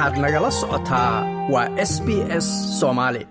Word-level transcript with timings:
waxaad 0.00 0.18
nagala 0.24 0.50
socotaa 0.60 1.12
waa 1.52 1.68
s 1.90 1.92
b 2.06 2.08
s 2.44 2.46
soomaali 2.80 3.22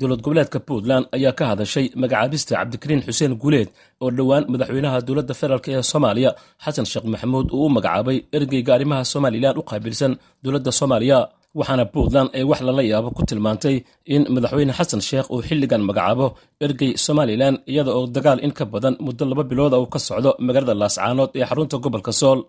dowlad 0.00 0.20
goboleedka 0.24 0.58
puntland 0.68 1.04
ayaa 1.16 1.32
ka 1.38 1.44
hadashay 1.50 1.86
magacaabista 2.02 2.52
cabdikariin 2.58 3.02
xuseen 3.06 3.32
guuleed 3.42 3.68
oo 4.02 4.08
dhowaan 4.16 4.44
madaxweynaha 4.52 4.98
dowladda 5.06 5.34
federaalk 5.40 5.66
ee 5.74 5.82
soomaaliya 5.92 6.30
xasan 6.64 6.86
sheekh 6.90 7.06
maxamuud 7.12 7.46
uu 7.56 7.64
u 7.68 7.74
magacaabay 7.76 8.18
ergeyga 8.36 8.72
arrimaha 8.76 9.02
somalilan 9.12 9.54
u 9.60 9.62
qaabilsan 9.70 10.12
dowladda 10.44 10.70
soomaaliya 10.80 11.18
waxaana 11.58 11.84
puntland 11.94 12.28
ay 12.38 12.44
wax 12.50 12.60
lala 12.68 12.82
yaabo 12.92 13.08
ku 13.16 13.22
tilmaantay 13.30 13.76
in 14.14 14.22
madaxweyne 14.34 14.72
xasan 14.78 15.02
sheekh 15.08 15.26
uu 15.34 15.40
xilligan 15.48 15.82
magacaabo 15.88 16.26
ergey 16.64 16.90
somalilan 17.06 17.54
iyada 17.72 17.90
oo 17.98 18.04
dagaal 18.16 18.38
in 18.46 18.52
ka 18.58 18.64
badan 18.72 18.94
muddo 19.06 19.24
laba 19.30 19.44
bilooda 19.50 19.76
uu 19.82 19.88
ka 19.94 19.98
socdo 20.08 20.30
magaalada 20.46 20.74
laascaanood 20.82 21.30
ee 21.38 21.44
xarunta 21.50 21.76
gobolka 21.84 22.12
sool 22.20 22.40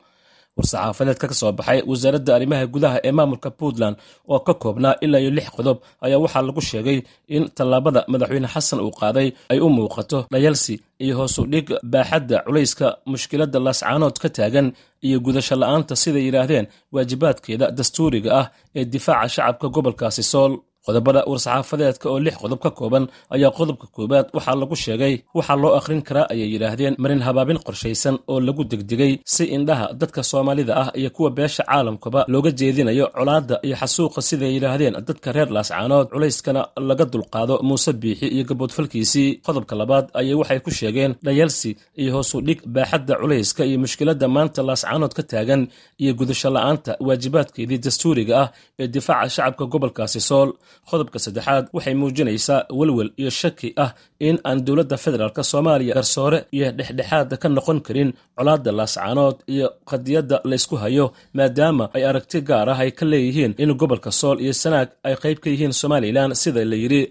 war-saxaafadeedka 0.57 1.25
ka 1.32 1.36
soo 1.39 1.51
baxay 1.60 1.79
wasaaradda 1.91 2.32
arrimaha 2.37 2.65
gudaha 2.73 2.97
ee 3.07 3.11
maamulka 3.18 3.50
puntland 3.59 3.96
oo 4.33 4.39
ka 4.47 4.54
koobnaa 4.61 4.96
ilaa 5.05 5.19
iyo 5.23 5.32
lix 5.37 5.47
qodob 5.57 5.78
ayaa 6.05 6.19
waxaa 6.23 6.43
lagu 6.47 6.61
sheegay 6.69 6.97
in 7.36 7.43
tallaabada 7.57 8.01
madaxweyne 8.14 8.47
xasan 8.54 8.79
uu 8.86 8.92
qaaday 9.01 9.28
ay 9.51 9.59
u 9.65 9.69
muuqato 9.78 10.19
dhayalsi 10.33 10.75
iyo 11.04 11.14
hoosu 11.19 11.42
dhig 11.54 11.68
baaxadda 11.93 12.37
culayska 12.45 12.87
mushkiladda 13.11 13.57
laascaanood 13.65 14.15
ka 14.23 14.29
taagan 14.37 14.68
iyo 15.07 15.18
gudasho 15.25 15.56
la'aanta 15.61 15.93
siday 16.04 16.23
yidhaahdeen 16.28 16.65
waajibaadkeeda 16.95 17.65
dastuuriga 17.78 18.29
ah 18.42 18.45
ee 18.78 18.86
difaaca 18.93 19.29
shacabka 19.36 19.68
gobolkaasi 19.75 20.23
sool 20.31 20.54
qodobada 20.86 21.21
war-saxaafadeedka 21.32 22.06
oo 22.14 22.20
lix 22.26 22.36
qodob 22.44 22.60
ka 22.66 22.70
kooban 22.80 23.04
ayaa 23.36 23.52
qodobka 23.60 23.88
koowaad 23.96 24.26
waxaa 24.36 24.56
lagu 24.62 24.76
sheegay 24.86 25.14
waxaa 25.38 25.57
loo 25.64 25.74
akhrin 25.80 26.02
karaa 26.07 26.28
ayay 26.34 26.50
yidhaahdeen 26.54 26.94
marin 27.04 27.21
habaabin 27.28 27.60
qorshaysan 27.66 28.16
oo 28.32 28.40
lagu 28.48 28.64
degdegay 28.71 29.14
si 29.34 29.44
indhaha 29.56 29.86
dadka 30.02 30.21
soomaalida 30.32 30.74
ah 30.84 30.90
iyo 31.00 31.10
kuwa 31.16 31.30
beesha 31.38 31.64
caalamkaba 31.70 32.20
looga 32.34 32.52
jeedinayo 32.59 33.06
colaadda 33.18 33.56
iyo 33.68 33.76
xasuuqa 33.82 34.22
siday 34.30 34.52
yidhaahdeen 34.56 34.94
dadka 35.08 35.28
reer 35.36 35.50
laascaanood 35.56 36.08
culayskana 36.14 36.62
laga 36.90 37.06
dulqaado 37.14 37.56
muuse 37.68 37.92
biixi 38.02 38.28
iyo 38.36 38.44
gaboodfalkiisii 38.50 39.30
qodobka 39.45 39.73
labaad 39.82 40.06
ayay 40.20 40.36
waxay 40.42 40.60
ku 40.66 40.72
sheegeen 40.80 41.12
dhayalsi 41.26 41.70
iyo 42.02 42.12
hoosu 42.16 42.38
dhig 42.48 42.60
baaxadda 42.76 43.14
culayska 43.22 43.62
iyo 43.70 43.78
mushkiladda 43.84 44.28
maanta 44.36 44.60
laascaanood 44.70 45.14
ka 45.18 45.23
taagan 45.32 45.62
iyo 46.04 46.12
gudasho 46.20 46.50
la'aanta 46.56 46.92
waajibaadkeedii 47.08 47.80
dastuuriga 47.86 48.34
ah 48.44 48.48
ee 48.82 48.88
difaaca 48.95 49.30
shacabka 49.36 49.64
gobolkaasi 49.73 50.20
sool 50.30 50.50
qodobka 50.89 51.17
saddexaad 51.25 51.66
waxay 51.75 51.94
muujinaysaa 52.02 52.59
welwel 52.80 53.09
iyo 53.22 53.30
shaki 53.41 53.69
ah 53.86 53.91
in 54.27 54.36
aan 54.50 54.59
dowladda 54.67 54.97
federaalk 55.03 55.38
soomaaliya 55.52 55.94
garsoore 55.97 56.39
iyo 56.55 56.67
dhexdhexaada 56.77 57.36
ka 57.41 57.47
noqon 57.55 57.80
karin 57.88 58.09
colaadda 58.38 58.72
laascaanood 58.80 59.38
iyo 59.53 59.67
qadiyadda 59.89 60.38
laysku 60.50 60.75
hayo 60.83 61.05
maadaama 61.38 61.86
ay 61.95 62.03
aragti 62.09 62.39
gaar 62.49 62.67
ah 62.73 62.80
ay 62.83 62.92
ka 62.99 63.05
leeyihiin 63.11 63.53
in 63.64 63.72
gobolka 63.81 64.11
sool 64.19 64.38
iyo 64.45 64.53
sanaag 64.64 64.89
ay 65.08 65.16
qayb 65.23 65.38
ka 65.44 65.47
yihiin 65.53 65.73
somalilan 65.81 66.30
sida 66.42 66.61
la 66.72 66.77
yidhi. 66.83 67.02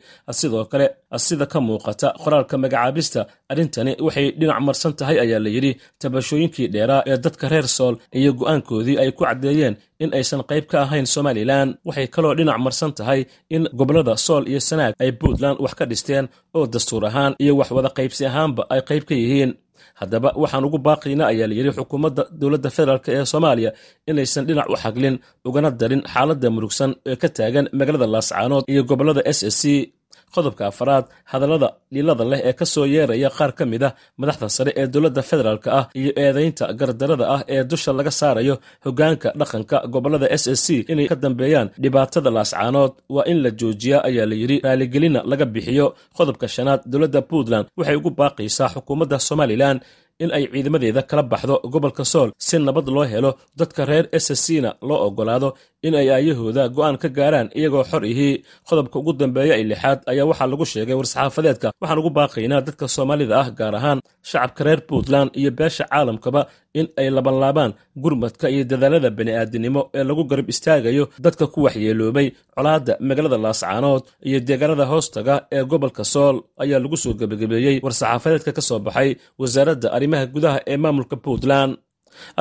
Sidoo 0.40 0.64
kale 0.72 0.86
sida 1.26 1.46
ka 1.52 1.58
muuqata 1.66 2.08
qoraalka 2.22 2.54
magacaabista 2.62 3.20
arrintani 3.52 3.92
waxay 4.06 4.26
dhinac 4.40 4.58
marsan 4.66 4.92
tahay 4.98 5.16
ayaa 5.24 5.40
la 5.46 5.50
yidhi. 5.56 5.72
Tabashooyinkii 6.00 6.68
dheeraa 6.74 7.02
ee 7.10 7.16
dadka 7.24 7.46
reer 7.52 7.68
sool 7.76 7.94
iyo 8.18 8.30
go'aankoodii 8.40 8.96
ay 9.02 9.10
ku 9.16 9.22
caddeeyeen 9.28 9.74
in 10.04 10.10
aysan 10.18 10.42
qayb 10.50 10.64
ka 10.70 10.76
ahayn 10.84 11.06
somalilan 11.14 11.68
waxay 11.88 12.06
kaloo 12.14 12.34
dhinac 12.38 12.58
marsan 12.66 12.92
tahay 12.98 13.20
in 13.56 13.62
gobollada 13.78 14.14
sool 14.26 14.44
iyo 14.50 14.60
sanaag 14.68 14.92
ay 15.02 15.10
puntland 15.20 15.56
wax 15.64 15.72
ka 15.78 15.84
dhisteen 15.90 16.24
oo 16.56 16.64
dastuur 16.74 16.99
ahaan 17.08 17.32
iyo 17.44 17.52
wax 17.60 17.68
wada 17.76 17.90
qaybsi 17.98 18.22
ahaanba 18.30 18.62
ay 18.74 18.80
qayb 18.88 19.04
ka 19.10 19.14
yihiin. 19.22 19.52
Haddaba 20.00 20.28
waxaan 20.42 20.64
ugu 20.68 20.78
baaqayna 20.86 21.24
ayaa 21.32 21.46
la 21.50 21.54
yidhi 21.58 21.70
xukuumadda 21.78 22.22
dowladda 22.40 22.68
federaalk 22.76 23.06
ee 23.14 23.24
soomaaliya 23.32 23.70
inaysan 24.10 24.44
dhinac 24.48 24.66
u 24.72 24.76
xaglin 24.82 25.14
ugana 25.48 25.70
darin 25.80 26.02
xaaladda 26.12 26.48
murugsan 26.54 26.90
ee 27.10 27.16
ka 27.22 27.28
taagan 27.36 27.66
magaalada 27.78 28.06
laascaanood 28.14 28.64
iyo 28.72 28.82
gobollada 28.90 29.22
s 29.36 29.40
s 29.54 29.56
c 29.60 29.92
qodobka 30.34 30.62
afaraad 30.70 31.04
hadallada 31.32 31.68
liilada 31.94 32.24
leh 32.32 32.40
ee 32.48 32.54
ka 32.60 32.64
soo 32.74 32.86
yeeraya 32.94 33.28
qaar 33.38 33.52
ka 33.58 33.64
mid 33.72 33.82
ah 33.88 33.92
madaxda 34.20 34.46
sare 34.56 34.70
ee 34.80 34.86
dowladda 34.94 35.22
federaalk 35.30 35.66
ah 35.78 35.84
iyo 36.00 36.10
eedaynta 36.24 36.64
gardarada 36.80 37.24
ah 37.34 37.40
ee 37.54 37.62
dusha 37.70 37.90
laga 37.98 38.12
saarayo 38.20 38.54
hoggaanka 38.84 39.28
dhaqanka 39.40 39.76
gobollada 39.94 40.26
s 40.42 40.44
s 40.58 40.60
c 40.66 40.68
inay 40.92 41.06
ka 41.12 41.16
dambeeyaan 41.24 41.68
dhibaatada 41.82 42.30
laascaanood 42.36 42.92
waa 43.14 43.24
in 43.32 43.38
la 43.44 43.50
joojiyaa 43.60 44.02
ayaa 44.08 44.26
la 44.30 44.36
yidhi. 44.42 44.56
Raaligelina 44.66 45.20
laga 45.30 45.44
bixiyo. 45.54 45.86
Qodobka 46.16 46.46
shanaad 46.54 46.80
dowladda 46.92 47.20
puntland 47.30 47.66
waxay 47.78 47.96
ugu 48.00 48.10
baaqaysaa 48.20 48.68
xukuumadda 48.74 49.16
somalilan 49.28 49.76
in 50.24 50.30
ay 50.36 50.44
ciidamadeeda 50.52 51.02
kala 51.10 51.22
baxdo 51.32 51.54
gobolka 51.72 52.04
sool 52.12 52.28
si 52.46 52.56
nabad 52.66 52.86
loo 52.96 53.06
helo. 53.12 53.30
Dadka 53.58 53.82
reer 53.90 54.06
s 54.24 54.26
s 54.38 54.40
c 54.44 54.46
na 54.64 54.70
loo 54.88 54.98
oggolaado 55.06 55.48
in 55.86 55.94
ay 56.00 56.08
aayahooda 56.14 56.62
go'aan 56.76 56.96
ka 57.02 57.08
gaaraan 57.18 57.48
iyagoo 57.58 57.84
xor 57.90 58.02
ihii 58.12 58.34
qodobka 58.68 58.96
ugu 59.00 59.12
dambeeya 59.20 59.54
ee 59.60 59.66
lixaad 59.70 59.98
ayaa 60.12 60.26
waxaa 60.30 60.48
lagu 60.52 60.64
sheegay 60.72 60.96
war-saxaafadeedka. 60.98 61.68
Waxaan 61.82 61.98
ugu 62.02 62.10
baaqaynaa 62.18 62.60
dadka 62.66 62.84
soomaalida 62.96 63.34
ah 63.42 63.48
gaar 63.58 63.74
ahaan 63.78 63.98
shacabka 64.30 64.60
reer 64.66 64.80
puntland 64.88 65.30
iyo 65.40 65.50
beesha 65.58 65.84
caalamkaba 65.92 66.40
in 66.80 66.86
ay 67.00 67.08
labanlaabaan 67.16 67.72
gurmadka 68.02 68.46
iyo 68.54 68.62
dadaalada 68.70 69.08
bani'aadinimo 69.18 69.80
ee 69.98 70.04
lagu 70.08 70.22
garab 70.30 70.48
istaagayo 70.52 71.04
dadka 71.24 71.44
ku 71.54 71.58
waxyeeloobay 71.66 72.26
colaadda 72.56 72.92
magaalada 73.08 73.38
laascaanood 73.44 74.02
iyo 74.28 74.38
deegaanada 74.48 74.84
hoostaga 74.92 75.34
ee 75.56 75.62
gobolka 75.72 76.04
sool 76.12 76.36
ayaa 76.62 76.78
lagu 76.84 76.96
soo 77.04 77.12
gebagabeeyey 77.20 77.76
war-saxaafadeedka 77.84 78.50
ka 78.58 78.62
soo 78.68 78.78
baxay 78.86 79.10
wasaaradda 79.42 79.88
arrimaha 79.96 80.24
gudaha 80.34 80.58
ee 80.72 80.76
maamulka 80.84 81.16
puntland 81.26 81.72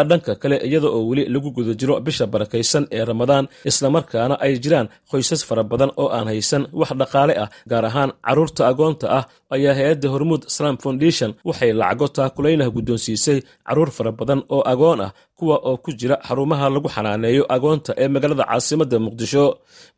dhanka 0.09 0.31
kale 0.41 0.55
iyada 0.67 0.87
oo 0.95 1.01
weli 1.09 1.23
lagu 1.33 1.49
guda 1.57 1.73
jiro 1.79 1.95
bisha 2.05 2.25
barakaysan 2.33 2.83
ee 2.97 3.03
ramadaan 3.11 3.45
islamarkaana 3.69 4.35
ay 4.45 4.53
jiraan 4.63 4.87
qoysas 5.11 5.41
fara 5.49 5.63
badan 5.71 5.91
oo 6.01 6.07
aan 6.17 6.27
haysan 6.31 6.63
wax 6.79 6.91
dhaqaale 7.01 7.33
ah 7.43 7.49
gaar 7.71 7.85
ahaan 7.89 8.11
carruurta 8.25 8.61
agoonta 8.71 9.05
ah 9.17 9.23
ayaa 9.55 9.73
hay'adda 9.79 10.07
hormuud 10.13 10.41
islam 10.51 10.75
foundation 10.83 11.29
waxay 11.47 11.71
lacago 11.81 12.07
taakulaynaha 12.17 12.69
guddoonsiisay 12.75 13.39
carruur 13.67 13.89
fara 13.97 14.11
badan 14.19 14.39
oo 14.55 14.61
agoon 14.73 14.99
ah 15.07 15.11
kuwa 15.39 15.57
oo 15.69 15.77
ku 15.83 15.89
jira 15.99 16.15
xarumaha 16.27 16.65
lagu 16.75 16.89
xanaaneeyo 16.95 17.43
agoonta 17.55 17.91
ee 18.01 18.07
magaalada 18.13 18.43
caasimadda 18.49 18.97
muqdisho. 19.05 19.45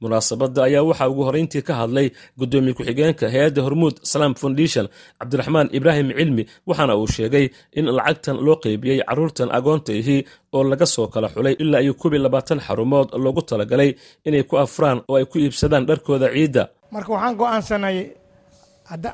Munaasabadda 0.02 0.60
ayaa 0.68 0.84
waxaa 0.90 1.10
ugu 1.12 1.24
horrayntii 1.28 1.62
ka 1.68 1.74
hadlay 1.82 2.08
guddoomiye 2.40 2.74
ku-xigeenka 2.78 3.26
hay'adda 3.34 3.62
hormuud 3.66 3.96
islam 4.08 4.32
foundation 4.42 4.86
cabdiraxmaan 5.20 5.68
ibraahim 5.78 6.08
cilmi 6.20 6.44
waxaana 6.70 6.94
uu 7.02 7.08
sheegay 7.16 7.46
in 7.80 7.86
lacagtan 7.98 8.38
loo 8.46 8.56
qeybiyey 8.64 9.00
carruurtan 9.08 9.50
agoonta 9.62 9.92
ihii 10.00 10.22
oo 10.56 10.64
laga 10.72 10.86
soo 10.96 11.08
kala 11.14 11.28
xulay 11.34 11.54
ilaa 11.64 11.82
iyo 11.86 11.94
koob 12.02 12.14
iyo 12.14 12.24
labaatan 12.26 12.60
xarumood 12.66 13.08
loogu 13.24 13.42
talagalay 13.50 13.92
inay 14.28 14.44
ku 14.50 14.56
afraan 14.64 14.98
oo 15.10 15.16
ay 15.20 15.26
ku 15.32 15.38
iibsadaan 15.44 15.86
dharkooda 15.90 16.28
ciidda. 16.36 16.64
Marka 16.94 17.10
waxaan 17.16 17.36
go'aansanay 17.40 17.98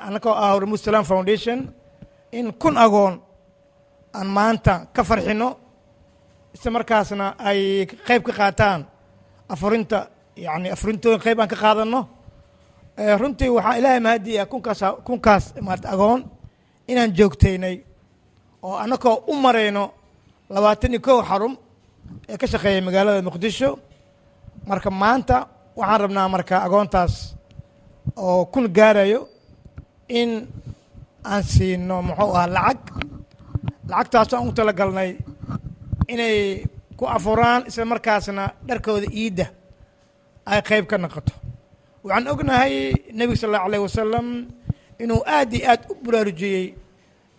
annagoo 0.07 0.33
ah 0.43 0.49
hormuud 0.53 0.79
islam 0.81 1.03
foundation 1.11 1.59
in 2.37 2.47
kun 2.61 2.75
agoon 2.85 3.13
aan 4.17 4.27
maanta 4.37 4.73
ka 4.95 5.01
farxinno 5.09 5.49
isla 6.55 6.69
markaasna 6.75 7.25
ay 7.49 7.59
qayb 8.07 8.21
ka 8.27 8.33
qaataan 8.39 8.79
afurinta 9.53 9.99
yani 10.45 10.67
afurintooda 10.75 11.17
qayb 11.25 11.39
aan 11.41 11.49
ka 11.53 11.57
qaadanno. 11.63 12.01
Runtii 13.21 13.49
waxaa 13.55 13.77
ilaahay 13.79 13.99
mahadiya 14.05 14.43
kunkaas 14.51 14.81
kunkaas 15.07 15.43
agoon 15.93 16.19
inaan 16.91 17.11
joogtaynay 17.17 17.75
oo 18.67 18.75
annagoo 18.83 19.15
u 19.31 19.33
marayno 19.43 19.83
labaatan 20.53 20.91
iyo 20.93 21.01
kow 21.07 21.19
xarum 21.29 21.53
ee 22.29 22.37
ka 22.41 22.45
shaqeeya 22.51 22.81
magaalada 22.87 23.21
muqdisho. 23.27 23.69
Marka 24.69 24.89
maanta 25.01 25.37
waxaan 25.79 25.99
rabnaa 26.03 26.27
marka 26.35 26.55
agoontaas 26.65 27.13
oo 28.25 28.45
kun 28.53 28.65
gaarayo 28.77 29.19
in 30.19 30.31
aan 31.31 31.43
siino 31.51 31.95
muxuu 32.07 32.31
ahaa 32.35 32.47
lacag. 32.55 32.79
Lacagtaas 33.89 34.33
aan 34.33 34.47
u 34.49 34.51
talagalnay 34.57 35.09
inay 36.13 36.37
ku 36.97 37.03
afuraan 37.15 37.61
isla 37.69 37.85
markaasna 37.93 38.43
dharkooda 38.67 39.07
iidda 39.21 39.45
ay 40.51 40.59
qayb 40.67 40.85
ka 40.91 40.97
noqoto. 41.03 41.33
Waxaan 42.03 42.27
ognahay 42.33 42.73
nebiga 43.17 43.39
sal 43.41 43.49
allahu 43.49 43.67
alayh 43.67 43.81
wasalam 43.87 44.27
inuu 45.03 45.21
aad 45.35 45.51
iyo 45.57 45.65
aad 45.71 45.81
u 45.91 45.93
baraarujiyey 46.05 46.65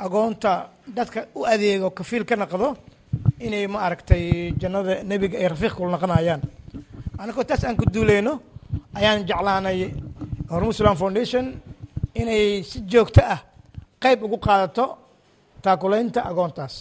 agoonta 0.05 0.52
dadka 0.96 1.20
u 1.38 1.40
adeego 1.52 1.88
kafiil 1.99 2.25
ka 2.28 2.34
noqdo 2.43 2.69
inay 3.46 3.67
ma 3.73 3.79
aragtay 3.87 4.23
jannada 4.61 4.94
nebiga 5.11 5.37
ay 5.38 5.49
rafiiq 5.52 5.73
kula 5.76 5.90
noqonayaan. 5.94 6.40
Annagoo 7.20 7.44
taas 7.49 7.62
aan 7.64 7.76
ku 7.81 7.85
duuleyno 7.94 8.32
ayaan 8.99 9.20
jeclaanay 9.29 9.79
hormuud 10.52 10.75
islam 10.76 10.96
foundation 11.02 11.44
inay 12.20 12.62
si 12.70 12.79
joogto 12.93 13.20
ah 13.35 13.40
qayb 14.02 14.19
ugu 14.26 14.38
qaadato 14.46 14.85
taakulaynta 15.64 16.20
agoontaas. 16.31 16.75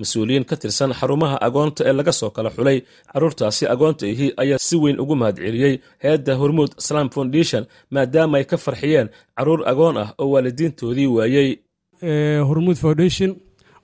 Mas'uuliyiin 0.00 0.44
ka 0.50 0.56
tirsan 0.62 0.92
xarumaha 0.98 1.36
agoonta 1.46 1.82
ee 1.88 1.92
laga 1.98 2.12
soo 2.20 2.30
kala 2.36 2.50
xulay 2.56 2.78
carruurtaasi 3.12 3.64
agoonta 3.74 4.04
ihi 4.12 4.26
ayaa 4.42 4.58
si 4.68 4.76
weyn 4.82 4.96
ugu 5.02 5.14
mahadceliyey 5.20 5.74
hay'adda 6.02 6.32
hormuud 6.40 6.70
islam 6.82 7.06
foundation 7.14 7.62
maadaama 7.94 8.36
ay 8.38 8.44
ka 8.50 8.56
farxiyeen 8.64 9.08
carruur 9.36 9.60
agoon 9.72 9.96
ah 10.02 10.08
oo 10.22 10.28
waalidiintoodii 10.34 11.08
waayey. 11.16 11.48
Hormuud 12.48 12.78
foundation 12.84 13.30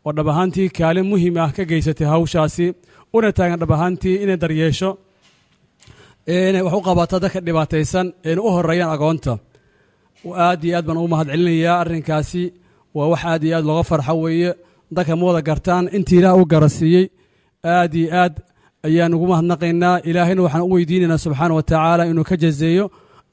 oo 0.06 0.12
dhab 0.17 0.29
ahaantii 0.32 0.69
kaalin 0.79 1.06
muhiim 1.11 1.35
ah 1.44 1.50
ka 1.56 1.62
geysatay 1.70 2.06
hawshaasi 2.14 2.67
una 3.17 3.29
taagan 3.38 3.58
dhab 3.62 3.73
ahaantii 3.76 4.17
inay 4.25 4.38
daryeesho 4.43 4.91
wax 6.67 6.75
u 6.79 6.81
qabata 6.88 7.17
dadka 7.25 7.41
dhibaataysan 7.47 8.06
eena 8.29 8.41
u 8.47 8.49
horeeyaan 8.56 8.91
agoonta. 8.97 9.32
Aad 10.47 10.61
iyo 10.67 10.75
aad 10.79 10.85
baan 10.88 10.99
ugu 11.00 11.08
mahad 11.14 11.29
celinayaa 11.32 11.76
arrinkaasi 11.82 12.43
waa 12.97 13.08
wax 13.12 13.23
aad 13.32 13.43
iyo 13.47 13.55
aad 13.58 13.64
looga 13.69 13.82
farxo 13.91 14.14
weeye. 14.25 14.50
Dadka 14.97 15.12
ma 15.19 15.25
wada 15.29 15.43
gartaan 15.49 15.85
intii 15.97 16.19
ilaah 16.20 16.35
u 16.41 16.44
garasiiyey 16.53 17.06
aad 17.75 17.93
iyo 18.00 18.08
aad 18.23 18.35
ayaan 18.87 19.12
ugu 19.17 19.26
mahadnaqaynaa. 19.32 19.97
Ilaahayna 20.08 20.43
waxaan 20.47 20.64
u 20.69 20.70
weydiinaynaa 20.75 21.23
subxaana 21.25 21.55
wa 21.58 21.62
tacaala 21.70 22.03
inuu 22.11 22.25
ka 22.31 22.37
jazeeyo 22.43 22.85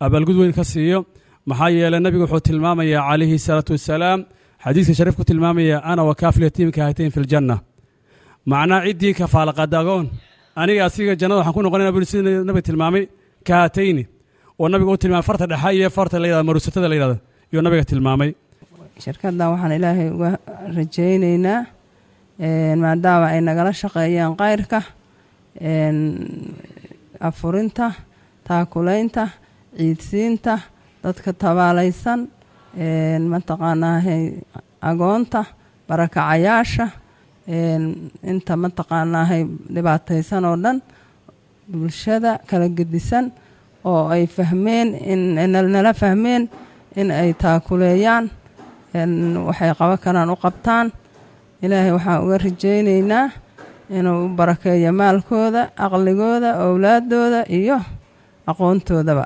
abaalgud 0.06 0.38
weyn 0.42 0.54
ka 0.60 0.64
siiyo. 0.72 1.00
Maxaa 1.50 1.70
yeeley 1.78 2.00
nabigu 2.06 2.24
wuxuu 2.26 2.42
tilmaamayaa 2.48 3.02
calayhi 3.10 3.38
salaatu 3.48 3.72
wasalaam 3.78 4.20
xadiiska 4.64 4.94
shariif 5.00 5.16
ku 5.20 5.24
tilmaamaya 5.30 5.78
ana 5.92 6.02
wa 6.10 6.14
kaafil 6.22 6.44
yatiimka 6.48 6.80
hatayn 6.88 7.12
fi 7.16 7.20
ljanna 7.26 7.56
macnaa 8.52 8.80
ciddii 8.88 9.14
kafaalaqaada 9.20 9.78
agoon 9.84 10.06
aniga 10.62 10.82
asiga 10.88 11.14
jannada 11.22 11.40
waxaan 11.42 11.56
ku 11.58 11.62
noqonayna 11.66 11.92
buri 11.96 12.06
sida 12.12 12.32
nabiga 12.48 12.66
tilmaamay 12.70 13.04
ka 13.48 13.54
hatayni 13.64 14.04
oo 14.62 14.68
nabiga 14.74 14.92
u 14.96 14.98
tilmaamay 15.04 15.26
farta 15.30 15.46
dhexa 15.52 15.70
iyo 15.78 15.90
farta 15.98 16.16
la 16.22 16.26
yidhahda 16.28 16.48
maruusatada 16.50 16.88
la 16.92 16.96
yidhahda 16.98 17.18
iyo 17.52 17.60
nabiga 17.66 17.84
tilmaamay 17.92 18.30
shirkaddan 19.06 19.48
waxaan 19.54 19.72
ilaahay 19.78 20.08
uga 20.16 20.30
rajaynaynaa 20.78 21.60
maadaama 22.84 23.26
ay 23.34 23.40
nagala 23.50 23.72
shaqeeyaan 23.82 24.34
kayrka 24.42 24.80
afurinta 27.30 27.86
taakulaynta 28.48 29.24
ciidsiinta 29.78 30.54
dadka 31.04 31.30
tabaalaysan 31.44 32.20
mataqaanaahay 32.78 34.24
agoonta 34.82 35.46
barakacayaasha. 35.88 36.86
Inta 38.32 38.54
mataqaanaahay 38.64 39.42
dhibaataysan 39.76 40.46
oo 40.46 40.56
dhan 40.64 40.78
bulshada 41.72 42.40
kala 42.50 42.68
gedisan 42.78 43.32
oo 43.86 44.08
ay 44.10 44.26
fahmeen 44.28 44.88
nala 45.52 45.94
fahmeen 45.94 46.50
in 46.96 47.12
ay 47.12 47.34
taakuleeyaan. 47.34 48.26
Waxay 49.48 49.72
qaban 49.80 49.98
karaan 50.04 50.30
u 50.30 50.36
qabtaan. 50.36 50.88
Ilaahay 51.64 51.92
waxaan 51.96 52.24
uga 52.26 52.38
rajaynaynaa 52.38 53.30
inuu 53.98 54.26
u 54.26 54.30
barakeeyo 54.38 54.92
maalkooda 54.94 55.70
aqligooda 55.78 56.50
owlaadooda 56.66 57.42
iyo 57.50 57.78
aqoontoodaba 58.48 59.26